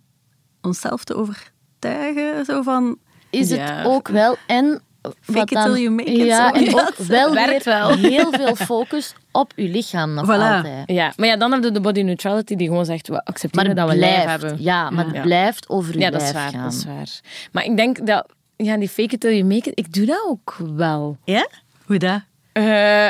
[0.63, 2.45] onszelf te overtuigen.
[2.45, 2.97] Zo van,
[3.29, 3.57] Is Ja.
[3.77, 4.81] het ook wel en
[5.21, 6.63] Fake wat it dan, till you make it, ja, zo.
[6.65, 7.95] en ook wel werkt weer wel.
[7.97, 10.27] heel veel focus op je lichaam nog Voilà.
[10.55, 10.83] altijd.
[10.85, 13.89] Ja, maar ja, dan hebben we de body neutrality die gewoon zegt: We accepteren dat
[13.89, 14.61] we lijf blijft, hebben.
[14.63, 16.51] ja, maar het blijft over je Ja, dat is lijf waar.
[16.53, 16.63] gaan.
[16.63, 17.19] Dat is waar.
[17.51, 20.25] Maar ik denk dat ja, die fake it till you make it, ik doe dat
[20.27, 21.17] ook wel.
[21.23, 21.47] ja?
[21.85, 22.21] Hoe dat?
[22.51, 23.09] Eh,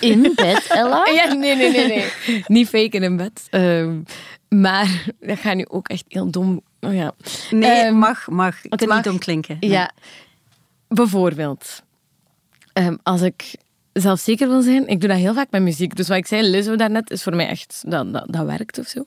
[0.10, 1.06] In bed, Ella?
[1.06, 1.86] Ja, nee, nee, nee.
[2.26, 2.44] nee.
[2.46, 3.46] Niet faken in bed.
[3.50, 3.98] Ehm,
[4.60, 6.60] maar dat gaat nu ook echt heel dom.
[6.80, 7.12] Oh, ja.
[7.50, 8.56] Nee, Ehm, mag, mag.
[8.62, 9.56] Het mag niet om klinken.
[9.60, 9.90] Ja,
[10.88, 11.82] bijvoorbeeld.
[12.72, 13.54] ehm, als ik
[13.92, 15.96] zelfzeker wil zijn, ik doe dat heel vaak met muziek.
[15.96, 18.86] Dus wat ik zei, Lizzo daarnet, is voor mij echt, dat, dat, dat werkt of
[18.86, 19.04] zo.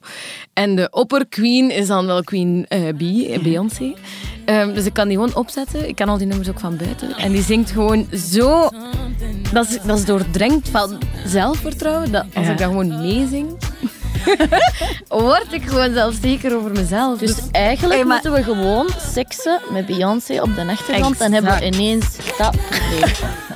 [0.53, 3.93] En de opperqueen is dan wel Queen eh B, eh, Beyoncé.
[4.45, 5.87] Ehm, dus ik kan die gewoon opzetten.
[5.87, 7.15] Ik kan al die nummers ook van buiten.
[7.17, 8.69] En die zingt gewoon zo...
[9.51, 12.11] Dat is, dat is doordrenkt van zelfvertrouwen.
[12.11, 12.51] Dat als Ja.
[12.51, 13.57] ik dat gewoon meezing...
[15.09, 17.19] word ik gewoon zelfzeker over mezelf.
[17.19, 21.17] Dus Dus eigenlijk Hey, maar- moeten we gewoon seksen met Beyoncé op de achtergrond.
[21.19, 22.05] Dan hebben we ineens
[22.37, 23.13] dat probleem.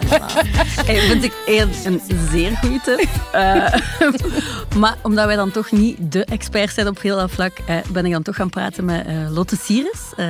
[0.85, 1.33] Hey, vind ik
[1.85, 3.09] een zeer goede tip.
[3.31, 3.73] Eh,
[4.81, 8.05] maar omdat wij dan toch niet de experts zijn op heel dat vlak, eh, ben
[8.05, 9.55] ik dan toch gaan praten met eh, Lotte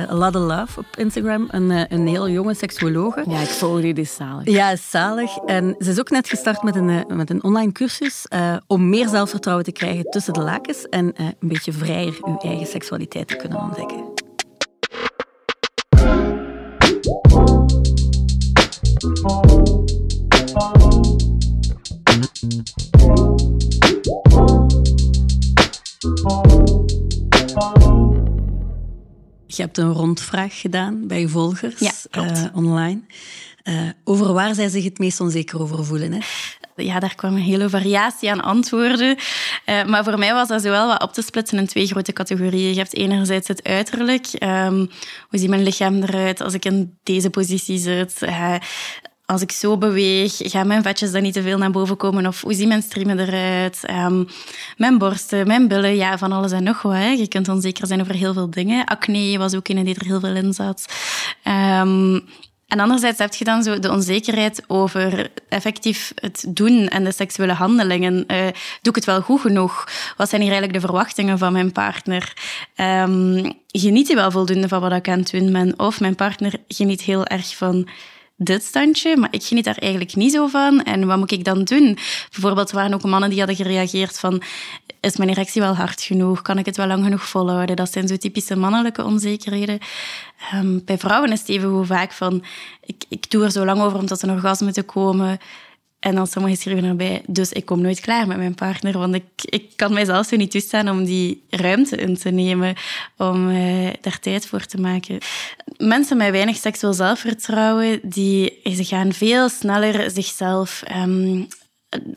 [0.08, 1.48] Lot of Love op Instagram.
[1.50, 3.24] Een, een heel jonge seksuologe.
[3.28, 4.44] ja, ik volg die, die is zalig.
[4.44, 5.36] Ja, is zalig.
[5.36, 8.26] En ze is ook net gestart met een, met een online cursus
[8.66, 13.28] om meer zelfvertrouwen te krijgen tussen de lakens en een beetje vrijer uw eigen seksualiteit
[13.28, 14.28] te kunnen ontdekken.
[19.00, 19.06] Je
[29.56, 33.00] hebt een rondvraag gedaan bij je volgers Ja, eh, online.
[33.62, 36.12] Eh, over waar zij zich het meest onzeker over voelen.
[36.12, 36.20] Hè?
[36.84, 39.16] Ja, daar kwam een hele variatie aan antwoorden.
[39.64, 42.12] Eh, maar voor mij was dat zo wel wat op te splitsen in twee grote
[42.12, 42.70] categorieën.
[42.70, 44.26] Je hebt enerzijds het uiterlijk.
[44.26, 44.76] Ehm,
[45.28, 48.22] hoe ziet mijn lichaam eruit als ik in deze positie zit?
[49.30, 52.26] Als ik zo beweeg, gaan mijn vetjes dan niet te veel naar boven komen?
[52.26, 53.84] Of hoe zien mijn striemen eruit?
[53.84, 54.24] Ehm,
[54.76, 56.92] mijn borsten, mijn billen, ja, van alles en nog wat.
[56.92, 57.08] Hè.
[57.08, 58.84] Je kunt onzeker zijn over heel veel dingen.
[58.84, 60.84] Acne was ook een die er heel veel in zat.
[61.42, 62.20] Ehm,
[62.70, 67.52] en anderzijds heb je dan zo de onzekerheid over effectief het doen en de seksuele
[67.52, 68.26] handelingen.
[68.26, 68.38] Eh,
[68.82, 69.88] doe ik het wel goed genoeg?
[70.16, 72.32] Wat zijn hier eigenlijk de verwachtingen van mijn partner?
[72.74, 75.78] Ehm, geniet hij wel voldoende van wat ik aan het doen ben?
[75.78, 77.88] Of mijn partner geniet heel erg van
[78.36, 80.82] dit standje, maar ik geniet daar eigenlijk niet zo van.
[80.82, 81.98] En wat moet ik dan doen?
[82.30, 84.42] Bijvoorbeeld, waren ook mannen die hadden gereageerd van...
[85.00, 86.42] Is mijn erectie wel hard genoeg?
[86.42, 87.76] Kan ik het wel lang genoeg volhouden?
[87.76, 89.78] Dat zijn zo typische mannelijke onzekerheden.
[90.50, 92.44] Ehm, bij vrouwen is het even hoe vaak van...
[92.84, 95.38] Ik, ik doe er zo lang over om tot een orgasme te komen...
[96.00, 99.24] En dan sommigen schrijven erbij, dus ik kom nooit klaar met mijn partner, want ik,
[99.40, 102.74] ik kan mijzelf zo niet toestaan om die ruimte in te nemen,
[103.16, 105.18] om eh, daar tijd voor te maken.
[105.76, 111.42] Mensen met weinig seksueel zelfvertrouwen, die, ze gaan veel sneller zichzelf ehm,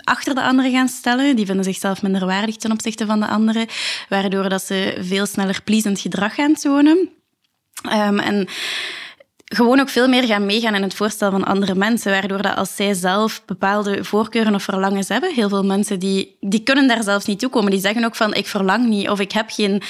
[0.04, 1.36] achter de anderen gaan stellen.
[1.36, 3.68] Die vinden zichzelf minder waardig ten opzichte van de anderen,
[4.10, 7.10] waardoor dat ze veel sneller pleasend gedrag gaan tonen.
[7.90, 8.48] Ehm, en
[9.46, 12.76] gewoon ook veel meer gaan meegaan in het voorstel van andere mensen, waardoor dat als
[12.76, 17.26] zij zelf bepaalde voorkeuren of verlangens hebben, heel veel mensen die, die kunnen daar zelfs
[17.26, 17.72] niet toe komen.
[17.72, 19.82] Die zeggen ook van, ik verlang niet, of ik heb geen...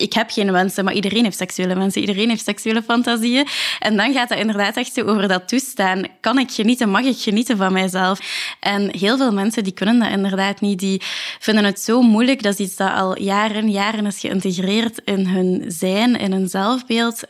[0.00, 3.46] ik heb geen wensen, maar iedereen heeft seksuele wensen, iedereen heeft seksuele fantasieën.
[3.78, 6.02] En dan gaat het inderdaad echt over dat toestaan.
[6.20, 8.20] Kan ik genieten, mag ik genieten van mijzelf?
[8.60, 10.78] En heel veel mensen die kunnen dat inderdaad niet.
[10.78, 11.02] Die
[11.38, 12.42] vinden het zo moeilijk.
[12.42, 17.22] Dat is iets dat al jaren, jaren is geïntegreerd in hun zijn, in hun zelfbeeld.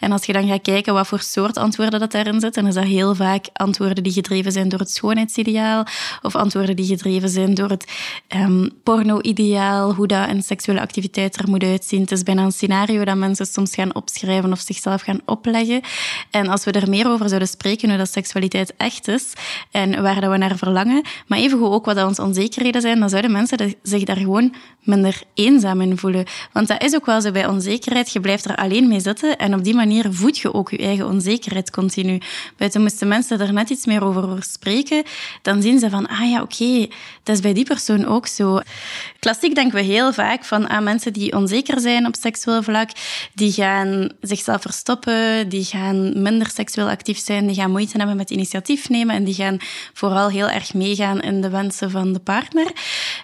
[0.00, 2.74] En als je dan gaat kijken wat voor soort antwoorden dat daarin zit, dan is
[2.74, 5.86] dat heel vaak antwoorden die gedreven zijn door het schoonheidsideaal
[6.22, 7.92] of antwoorden die gedreven zijn door het
[8.36, 13.04] um, porno-ideaal, hoe dat een seksuele activiteit er moet uitzien het is bijna een scenario
[13.04, 15.80] dat mensen soms gaan opschrijven of zichzelf gaan opleggen.
[16.30, 19.32] En als we er meer over zouden spreken, hoe dat seksualiteit echt is
[19.70, 23.08] en waar dat we naar verlangen, maar evengoed ook wat dat onze onzekerheden zijn, dan
[23.08, 26.24] zouden mensen zich daar gewoon minder eenzaam in voelen.
[26.52, 28.12] Want dat is ook wel zo bij onzekerheid.
[28.12, 31.06] Je blijft er alleen mee zitten en op die manier voed je ook je eigen
[31.06, 32.20] onzekerheid continu.
[32.56, 35.02] Buiten moesten mensen er net iets meer over spreken,
[35.42, 36.86] dan zien ze van, ah ja, oké,
[37.22, 38.60] dat is bij die persoon ook zo.
[39.18, 42.90] Klassiek denken we heel vaak van ah, mensen die onzeker zijn op seksueel vlak,
[43.34, 48.30] die gaan zichzelf verstoppen, die gaan minder seksueel actief zijn, die gaan moeite hebben met
[48.30, 49.56] initiatief nemen en die gaan
[49.92, 52.72] vooral heel erg meegaan in de wensen van de partner.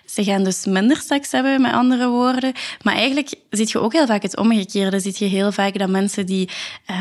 [0.06, 2.52] Ze gaan dus minder seks hebben, met andere woorden.
[2.82, 5.00] Maar eigenlijk zie je ook heel vaak het omgekeerde.
[5.00, 6.48] Zie je heel vaak dat mensen die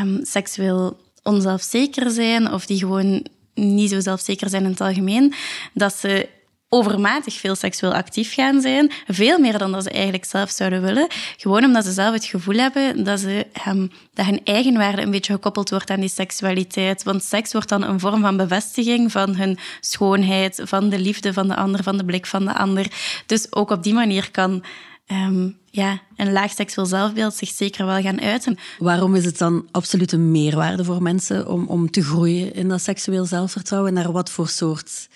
[0.01, 5.33] um, seksueel onzelfzeker zijn of die gewoon niet zo zelfzeker zijn in het algemeen,
[5.73, 6.29] dat ze
[6.69, 8.91] overmatig veel seksueel actief gaan zijn.
[9.07, 11.07] Veel meer dan dat ze eigenlijk zelf zouden willen.
[11.37, 15.33] Gewoon omdat ze zelf het gevoel hebben dat, ze, um, dat hun eigenwaarde een beetje
[15.33, 17.03] gekoppeld wordt aan die seksualiteit.
[17.03, 21.47] Want seks wordt dan een vorm van bevestiging van hun schoonheid, van de liefde van
[21.47, 22.91] de ander, van de blik van de ander.
[23.25, 24.63] Dus ook op die manier kan...
[25.11, 28.57] Um, ja, een laag seksueel zelfbeeld zich zeker wel gaan uiten.
[28.79, 32.81] Waarom is het dan absoluut een meerwaarde voor mensen om, om te groeien in dat
[32.81, 33.93] seksueel zelfvertrouwen?
[33.93, 35.07] Naar wat voor soort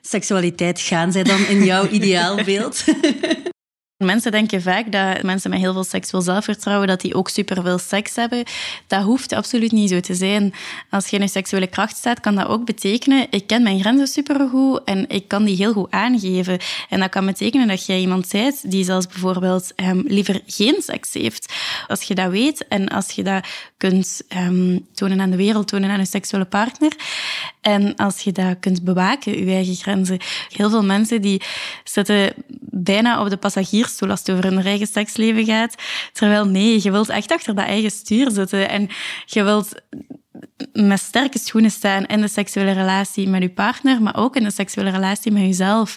[0.00, 2.84] seksualiteit gaan zij dan in jouw ideaalbeeld?
[4.00, 8.16] Mensen denken vaak dat mensen met heel veel seksueel zelfvertrouwen dat die ook superveel seks
[8.16, 8.44] hebben.
[8.86, 10.54] Dat hoeft absoluut niet zo te zijn.
[10.90, 14.06] Als je in een seksuele kracht staat, kan dat ook betekenen ik ken mijn grenzen
[14.06, 16.58] supergoed en ik kan die heel goed aangeven.
[16.88, 21.12] En dat kan betekenen dat jij iemand bent die zelfs bijvoorbeeld um, liever geen seks
[21.12, 21.52] heeft.
[21.88, 25.90] Als je dat weet en als je dat kunt um, tonen aan de wereld, tonen
[25.90, 26.92] aan je seksuele partner
[27.60, 30.18] en als je dat kunt bewaken, je eigen grenzen.
[30.48, 31.42] Heel veel mensen die
[31.84, 33.36] zitten bijna op de
[33.90, 35.74] passagiersstoel als het over hun eigen seksleven gaat.
[36.12, 38.68] Terwijl nee, je wilt echt achter dat eigen stuur zitten.
[38.68, 38.88] En
[39.26, 39.74] je wilt
[40.72, 44.50] met sterke schoenen staan in de seksuele relatie met je partner, maar ook in de
[44.50, 45.96] seksuele relatie met jezelf.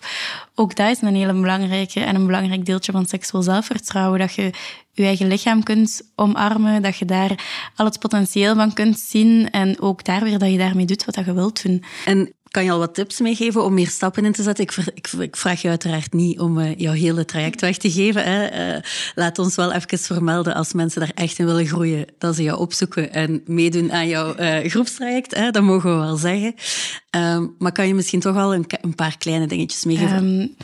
[0.56, 4.20] Ook dat is een hele belangrijke en een belangrijk deeltje van seksueel zelfvertrouwen.
[4.20, 4.52] Dat je
[4.92, 7.32] je eigen lichaam kunt omarmen, dat je daar
[7.76, 11.26] al het potentieel van kunt zien en ook daar weer dat je daarmee doet wat
[11.26, 11.84] je wilt doen.
[12.06, 14.64] En kan je al wat tips meegeven om meer stappen in te zetten?
[14.64, 18.24] Ik, ik, vraag je uiteraard niet om uh, jouw hele traject weg te geven.
[18.24, 18.76] Hè.
[18.76, 18.82] Uh,
[19.16, 22.60] laat ons wel even vermelden als mensen daar echt in willen groeien, dat ze jou
[22.60, 25.36] opzoeken en meedoen aan jouw uh, groepstraject.
[25.36, 25.52] Hè.
[25.52, 26.56] Dat mogen we wel zeggen.
[27.10, 30.24] Ehm, maar kan je misschien toch al een, een paar kleine dingetjes meegeven?
[30.24, 30.56] Um,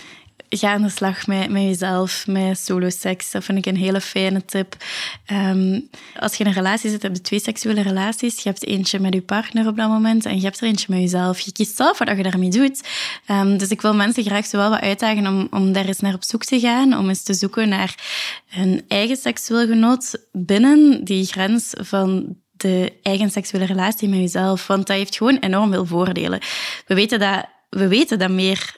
[0.50, 3.32] ga aan de slag met, met jezelf, met solo-seks.
[3.32, 4.76] Dat vind ik een hele fijne tip.
[5.32, 8.44] Um, als je in een relatie zit, heb je twee seksuele relaties.
[8.44, 11.00] Je hebt eentje met je partner op dat moment en je hebt er eentje met
[11.00, 11.40] jezelf.
[11.40, 12.88] Je kiest zelf wat je daarmee doet.
[13.28, 16.14] Um, dus ik wil mensen graag zo wel wat uitdagen om, om daar eens naar
[16.14, 17.96] op zoek te gaan, om eens te zoeken naar
[18.48, 24.68] hun eigen seksueel genot binnen die grens van de eigen seksuele relatie met jezelf.
[24.68, 26.40] Want dat heeft gewoon enorm veel voordelen.
[26.88, 28.78] We weten dat, we weten dat meer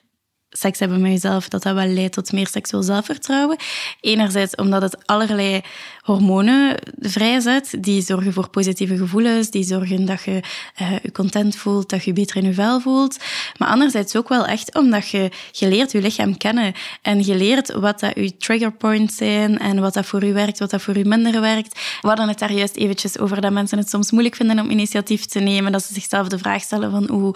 [0.51, 3.57] seks hebben met jezelf, dat dat wel leidt tot meer seksueel zelfvertrouwen.
[4.01, 5.61] Enerzijds omdat het allerlei
[6.01, 10.43] hormonen vrijzet, die zorgen voor positieve gevoelens, die zorgen dat je
[10.81, 13.17] uh, je content voelt, dat je beter in je vel voelt.
[13.57, 17.73] Maar anderzijds ook wel echt omdat je, je leert je lichaam kennen en je leert
[17.73, 20.97] wat dat je trigger points zijn en wat dat voor u werkt, wat dat voor
[20.97, 21.79] u minder werkt.
[22.01, 25.25] We hadden het daar juist eventjes over dat mensen het soms moeilijk vinden om initiatief
[25.25, 27.35] te nemen, dat ze zichzelf de vraag stellen van hoe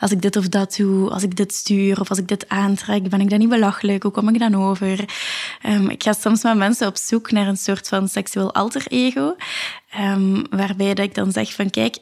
[0.00, 3.08] als ik dit of dat doe, als ik dit stuur of als ik dit aantrek,
[3.08, 4.02] ben ik dan niet belachelijk?
[4.02, 5.04] Hoe kom ik dan over?
[5.66, 9.36] Um, ik ga soms met mensen op zoek naar een soort van seksueel alter ego.
[10.00, 11.96] Um, waarbij dat ik dan zeg van kijk,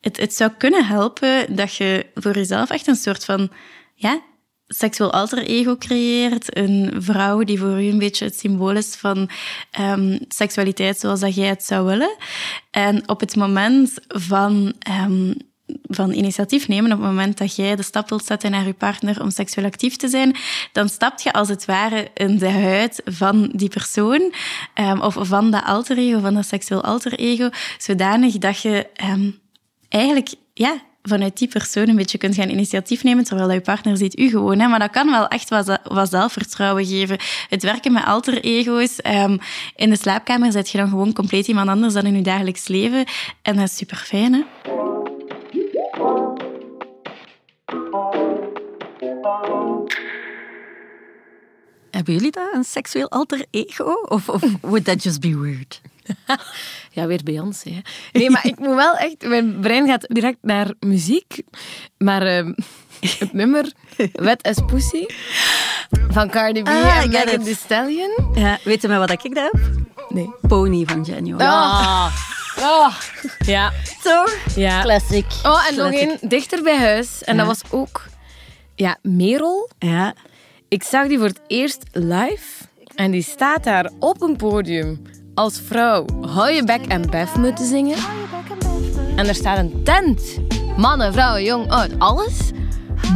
[0.00, 3.50] het, het zou kunnen helpen dat je voor jezelf echt een soort van
[3.94, 4.20] ja,
[4.66, 6.56] seksueel alter ego creëert.
[6.56, 9.30] Een vrouw die voor u een beetje het symbool is van
[9.80, 12.16] um, seksualiteit zoals dat jij het zou willen.
[12.70, 14.74] En op het moment van
[15.82, 19.22] van initiatief nemen op het moment dat jij de stap wilt zetten naar je partner
[19.22, 20.36] om seksueel actief te zijn,
[20.72, 24.32] dan stap je als het ware in de huid van die persoon
[24.74, 29.38] um, of van dat alter ego, van dat seksueel alter ego, zodanig dat je um,
[29.88, 34.18] eigenlijk ja, vanuit die persoon een beetje kunt gaan initiatief nemen, terwijl je partner ziet
[34.18, 34.58] u gewoon.
[34.58, 34.68] Hè.
[34.68, 37.18] Maar dat kan wel echt wat, zelfvertrouwen geven.
[37.48, 38.98] Het werken met alter ego's.
[39.06, 39.38] Um,
[39.76, 43.04] in de slaapkamer zet je dan gewoon compleet iemand anders dan in je dagelijks leven.
[43.42, 44.40] En dat is super fijn, hè?
[51.90, 53.92] Hebben jullie dat, een seksueel alter ego?
[53.92, 55.80] Of, of would that just be weird?
[56.96, 57.70] ja, weer Beyoncé.
[57.70, 57.80] Hè.
[58.18, 59.26] Nee, maar ik moet wel echt...
[59.26, 61.42] Mijn brein gaat direct naar muziek.
[61.98, 62.54] Maar uh,
[63.00, 63.72] het nummer
[64.12, 65.06] Wet as Pussy
[66.08, 68.30] van Cardi B ah, en Megan Thee Stallion.
[68.34, 69.70] Ja, weet je maar wat ik daar heb?
[70.08, 70.30] Nee.
[70.48, 71.40] Pony van.
[71.40, 72.39] Ah.
[72.62, 72.94] Oh.
[73.38, 73.72] Ja.
[74.02, 74.24] Zo.
[74.60, 74.82] Ja.
[74.82, 75.24] Classic.
[75.42, 77.24] Oh, en nog één dichter bij huis.
[77.24, 78.02] En dat was ook...
[78.74, 79.70] Ja, Merel.
[79.78, 80.14] Ja.
[80.68, 82.64] Ik zag die voor het eerst live.
[82.94, 85.02] En die staat daar op een podium
[85.34, 87.98] als vrouw hou je bek en bef moeten zingen.
[89.16, 90.38] En er staat een tent.
[90.76, 92.50] Mannen, vrouwen, jong, oud, alles.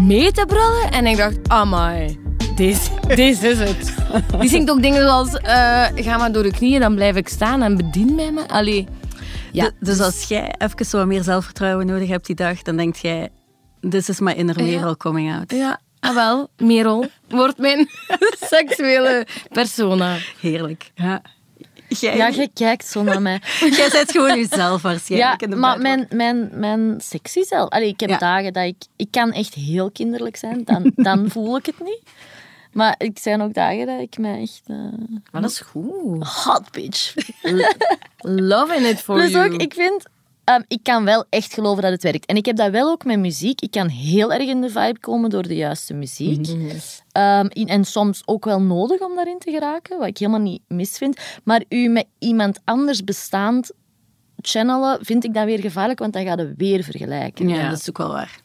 [0.00, 0.90] Mee te brullen.
[0.90, 2.18] En ik dacht, amai,
[2.54, 3.94] deze, deze is het.
[4.40, 7.62] Die zingt ook dingen zoals, uh, ga maar door de knieën, dan blijf ik staan
[7.62, 8.48] en bedien mij me.
[8.48, 8.88] Allee.
[9.54, 13.30] Ja, dus als jij even zo meer zelfvertrouwen nodig hebt die dag, dan denk jij,
[13.88, 15.50] this is my inner Merel coming out.
[15.50, 17.88] Ja, ah wel, Merel wordt mijn
[18.52, 20.16] seksuele persona.
[20.40, 20.90] Heerlijk.
[20.94, 21.22] Ja.
[21.88, 22.16] Jij...
[22.16, 23.40] Ja, kijkt zo naar mij.
[23.78, 25.40] Jij bent gewoon jezelf waarschijnlijk.
[25.40, 27.68] Ja, maar mijn, mijn, mijn sexy zelf.
[27.68, 28.76] Allee, ik heb dagen dat ik...
[28.96, 30.64] Ik kan echt heel kinderlijk zijn.
[30.64, 32.00] Dan, dan voel ik het niet.
[32.74, 34.62] Maar ik zijn ook dagen dat ik me echt...
[34.66, 34.76] Uh,
[35.32, 36.24] maar dat is goed.
[36.26, 37.14] Hot bitch.
[38.18, 39.52] Loving it for dus you.
[39.52, 40.06] Ook, ik vind
[40.44, 42.26] Ehm, ik kan wel echt geloven dat het werkt.
[42.26, 43.60] En ik heb dat wel ook met muziek.
[43.60, 46.48] Ik kan heel erg in de vibe komen door de juiste muziek.
[46.48, 46.76] Mhm.
[47.12, 50.96] Ehm, en soms ook wel nodig om daarin te geraken, wat ik helemaal niet mis
[50.96, 51.20] vind.
[51.44, 53.72] Maar u met iemand anders bestaand
[54.40, 57.48] channelen, vind ik dat weer gevaarlijk, want dan gaat het weer vergelijken.
[57.48, 58.40] Ja, dat is ook wel waar.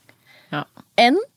[0.49, 0.67] Ja.
[0.93, 1.27] En,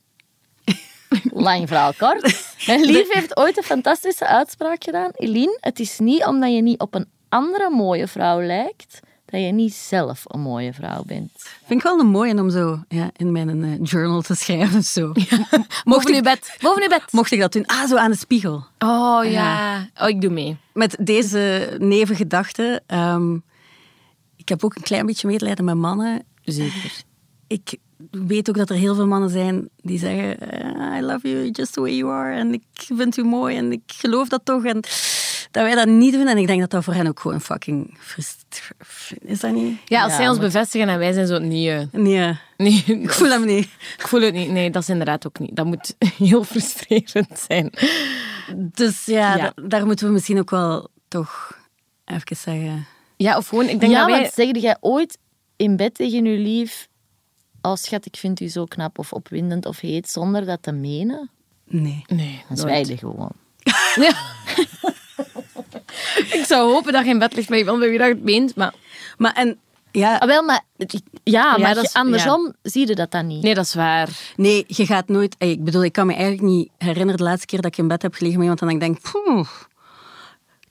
[1.33, 5.11] lang verhaal kort, mijn lief heeft ooit een fantastische uitspraak gedaan.
[5.14, 9.01] Eline, het is niet omdat je niet op een andere mooie vrouw lijkt
[9.33, 11.31] dat je niet zelf een mooie vrouw bent.
[11.64, 14.85] Vind ik wel een mooie om zo ja, in mijn uh, journal te schrijven.
[14.85, 15.12] Zo.
[15.85, 16.57] mocht ik, bed.
[16.61, 17.03] boven je bed.
[17.11, 17.66] Mocht ik dat doen?
[17.66, 18.64] Ah, zo aan de spiegel.
[18.79, 19.88] Oh ja.
[20.01, 20.57] Oh, ik doe mee.
[20.72, 22.83] Met deze nevengedachte.
[22.87, 23.44] Um,
[24.37, 26.25] ik heb ook een klein beetje medelijden met mannen.
[26.44, 27.03] Zeker.
[27.46, 27.77] Ik
[28.12, 30.38] weet ook dat er heel veel mannen zijn die zeggen:
[30.79, 32.35] ah, I love you just the way you are.
[32.35, 34.64] En ik vind u mooi en ik geloof dat toch.
[34.64, 34.81] En
[35.51, 36.27] dat wij dat niet doen.
[36.27, 37.98] En ik denk dat dat voor hen ook gewoon fucking
[39.20, 39.79] Is dat niet?
[39.85, 41.88] Ja, als zij ons bevestigen en wij zijn zo nee.
[41.92, 42.38] Nee.
[42.57, 43.68] nee ik voel hem niet.
[43.98, 44.51] Ik voel het niet.
[44.51, 45.57] Nee, dat is inderdaad ook niet.
[45.57, 47.72] Dat moet heel frustrerend zijn.
[48.57, 51.59] Dus ja, daar moeten we misschien ook wel toch
[52.05, 52.87] even zeggen.
[53.16, 54.20] Ja, of gewoon, ik denk ja, dat wij...
[54.20, 55.18] want zeg jij ooit
[55.57, 56.88] in bed tegen je lief...
[57.62, 61.31] Oh schat, ik vind u zo knap of opwindend of heet, zonder dat te menen?
[61.64, 62.05] Nee.
[62.07, 63.33] Nee, Dan zwijgen gewoon.
[63.94, 64.14] Ja.
[66.38, 68.55] ik zou hopen dat je in bed ligt met iemand bij wie dat het meent,
[68.55, 68.75] maar...
[69.16, 69.59] Maar en...
[69.90, 70.62] Ja, ah, wel, maar,
[71.22, 73.42] ja, maar dat is, andersom zie je dat dan niet.
[73.42, 74.09] Nee, dat is waar.
[74.37, 75.35] Nee, je gaat nooit...
[75.38, 78.03] Ik bedoel, ik kan me eigenlijk niet herinneren de laatste keer dat ik in bed
[78.03, 79.11] heb gelegen met iemand en ik denk...
[79.11, 79.48] Poeh,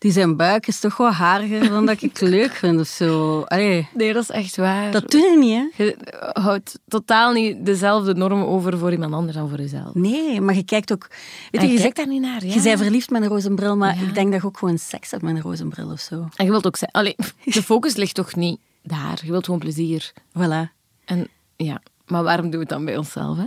[0.02, 3.44] die zijn buik is toch wel hariger dan dat ik leuk vind of zo.
[3.48, 4.92] Nee, dat is echt waar.
[4.92, 5.84] Dat doe je niet, hè?
[5.84, 5.98] Je
[6.34, 9.94] houdt totaal niet dezelfde normen over voor iemand anders dan voor jezelf.
[9.94, 11.08] Nee, maar je kijkt ook...
[11.52, 12.54] Weet je, je, kijkt daar niet naar, ja.
[12.54, 15.12] Je bent verliefd met een roze bril, maar ik denk dat je ook gewoon seks
[15.12, 16.28] hebt met een roze bril of zo.
[16.36, 17.00] En je wilt ook zeggen...
[17.00, 17.16] Allee,
[17.56, 19.20] de focus ligt toch niet daar.
[19.24, 20.14] Je wilt gewoon plezier.
[20.38, 20.72] Voilà.
[21.06, 23.46] En ja, maar waarom doen we het dan bij onszelf, hè?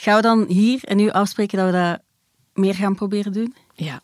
[0.00, 2.00] Gaan we dan hier en nu afspreken dat we dat
[2.52, 3.54] meer gaan proberen doen?
[3.74, 4.02] Ja.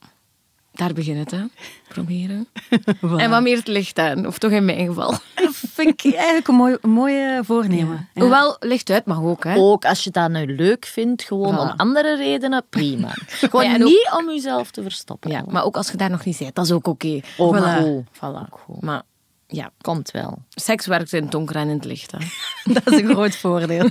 [0.74, 1.44] Daar begint het, hè.
[1.88, 2.46] Proberen.
[3.16, 4.26] En wat meer het licht aan.
[4.26, 5.10] Of toch in mijn geval.
[5.34, 8.08] Dat vind ik eigenlijk een mooi, mooie voornemen.
[8.14, 8.20] Ja.
[8.20, 9.54] Hoewel, licht uit mag ook, hè.
[9.56, 13.10] Ook als je dat nu leuk vindt, gewoon om andere redenen, prima.
[13.28, 15.30] gewoon niet om jezelf te verstoppen.
[15.30, 17.06] Ja, maar ook als je daar nog niet bent, dat is ook oké.
[17.06, 17.22] Okay.
[17.38, 17.82] Ook voilà.
[17.82, 18.04] goed.
[18.16, 18.80] Voilà.
[18.80, 19.02] Maar
[19.46, 20.38] ja, komt wel.
[20.48, 22.10] Seks werkt in het donker en in het licht.
[22.10, 22.18] Hè.
[22.72, 23.90] dat is een groot voordeel.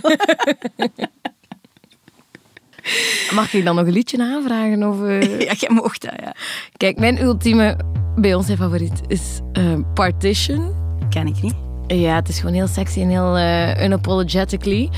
[3.34, 4.84] Mag ik dan nog een liedje aanvragen?
[4.84, 5.22] Of, uh...
[5.48, 6.36] Ja, jij mocht dat, ja.
[6.78, 7.78] Kijk, mijn ultieme
[8.16, 10.74] bij ons favoriet is uh, Partition.
[11.10, 11.56] Ken ik niet.
[11.88, 14.90] Ja, het is gewoon heel sexy en heel uh, unapologetically.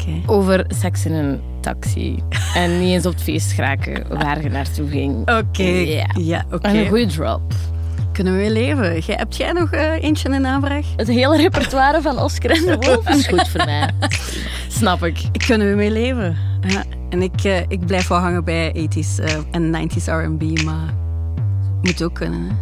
[0.00, 0.22] Okay.
[0.26, 2.22] Over seks in een taxi.
[2.54, 5.20] en niet eens op het feest geraken waar je naartoe ging.
[5.20, 5.32] Oké.
[5.32, 6.06] Okay.
[6.14, 6.54] Ja, oké.
[6.54, 6.76] Okay.
[6.76, 7.42] een goede drop.
[8.12, 9.16] Kunnen we weer leven?
[9.16, 10.86] Heb jij nog uh, eentje in aanvraag?
[10.96, 13.90] Het hele repertoire van Oscar en de Wolf is goed voor mij.
[14.78, 15.18] Snap ik.
[15.46, 16.36] Kunnen we mee leven?
[16.60, 16.84] Ja.
[17.08, 20.94] En ik, uh, ik blijf wel hangen bij 80s uh, en 90s R&B, maar
[21.82, 22.40] moet ook kunnen.
[22.40, 22.54] Hè?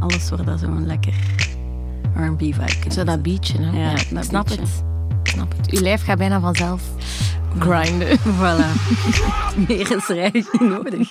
[0.00, 1.14] Alles wordt dat zo'n lekker
[2.14, 2.92] R&B vibe.
[2.92, 3.78] Zo dat beatje, hè?
[3.78, 4.60] Ja, dat snap beatje.
[4.60, 4.84] het.
[5.22, 5.70] snap het.
[5.70, 6.82] Uw lijf gaat bijna vanzelf
[7.58, 8.18] grinden.
[8.38, 8.70] Voilà.
[9.68, 11.10] Meer is er eigenlijk niet nodig.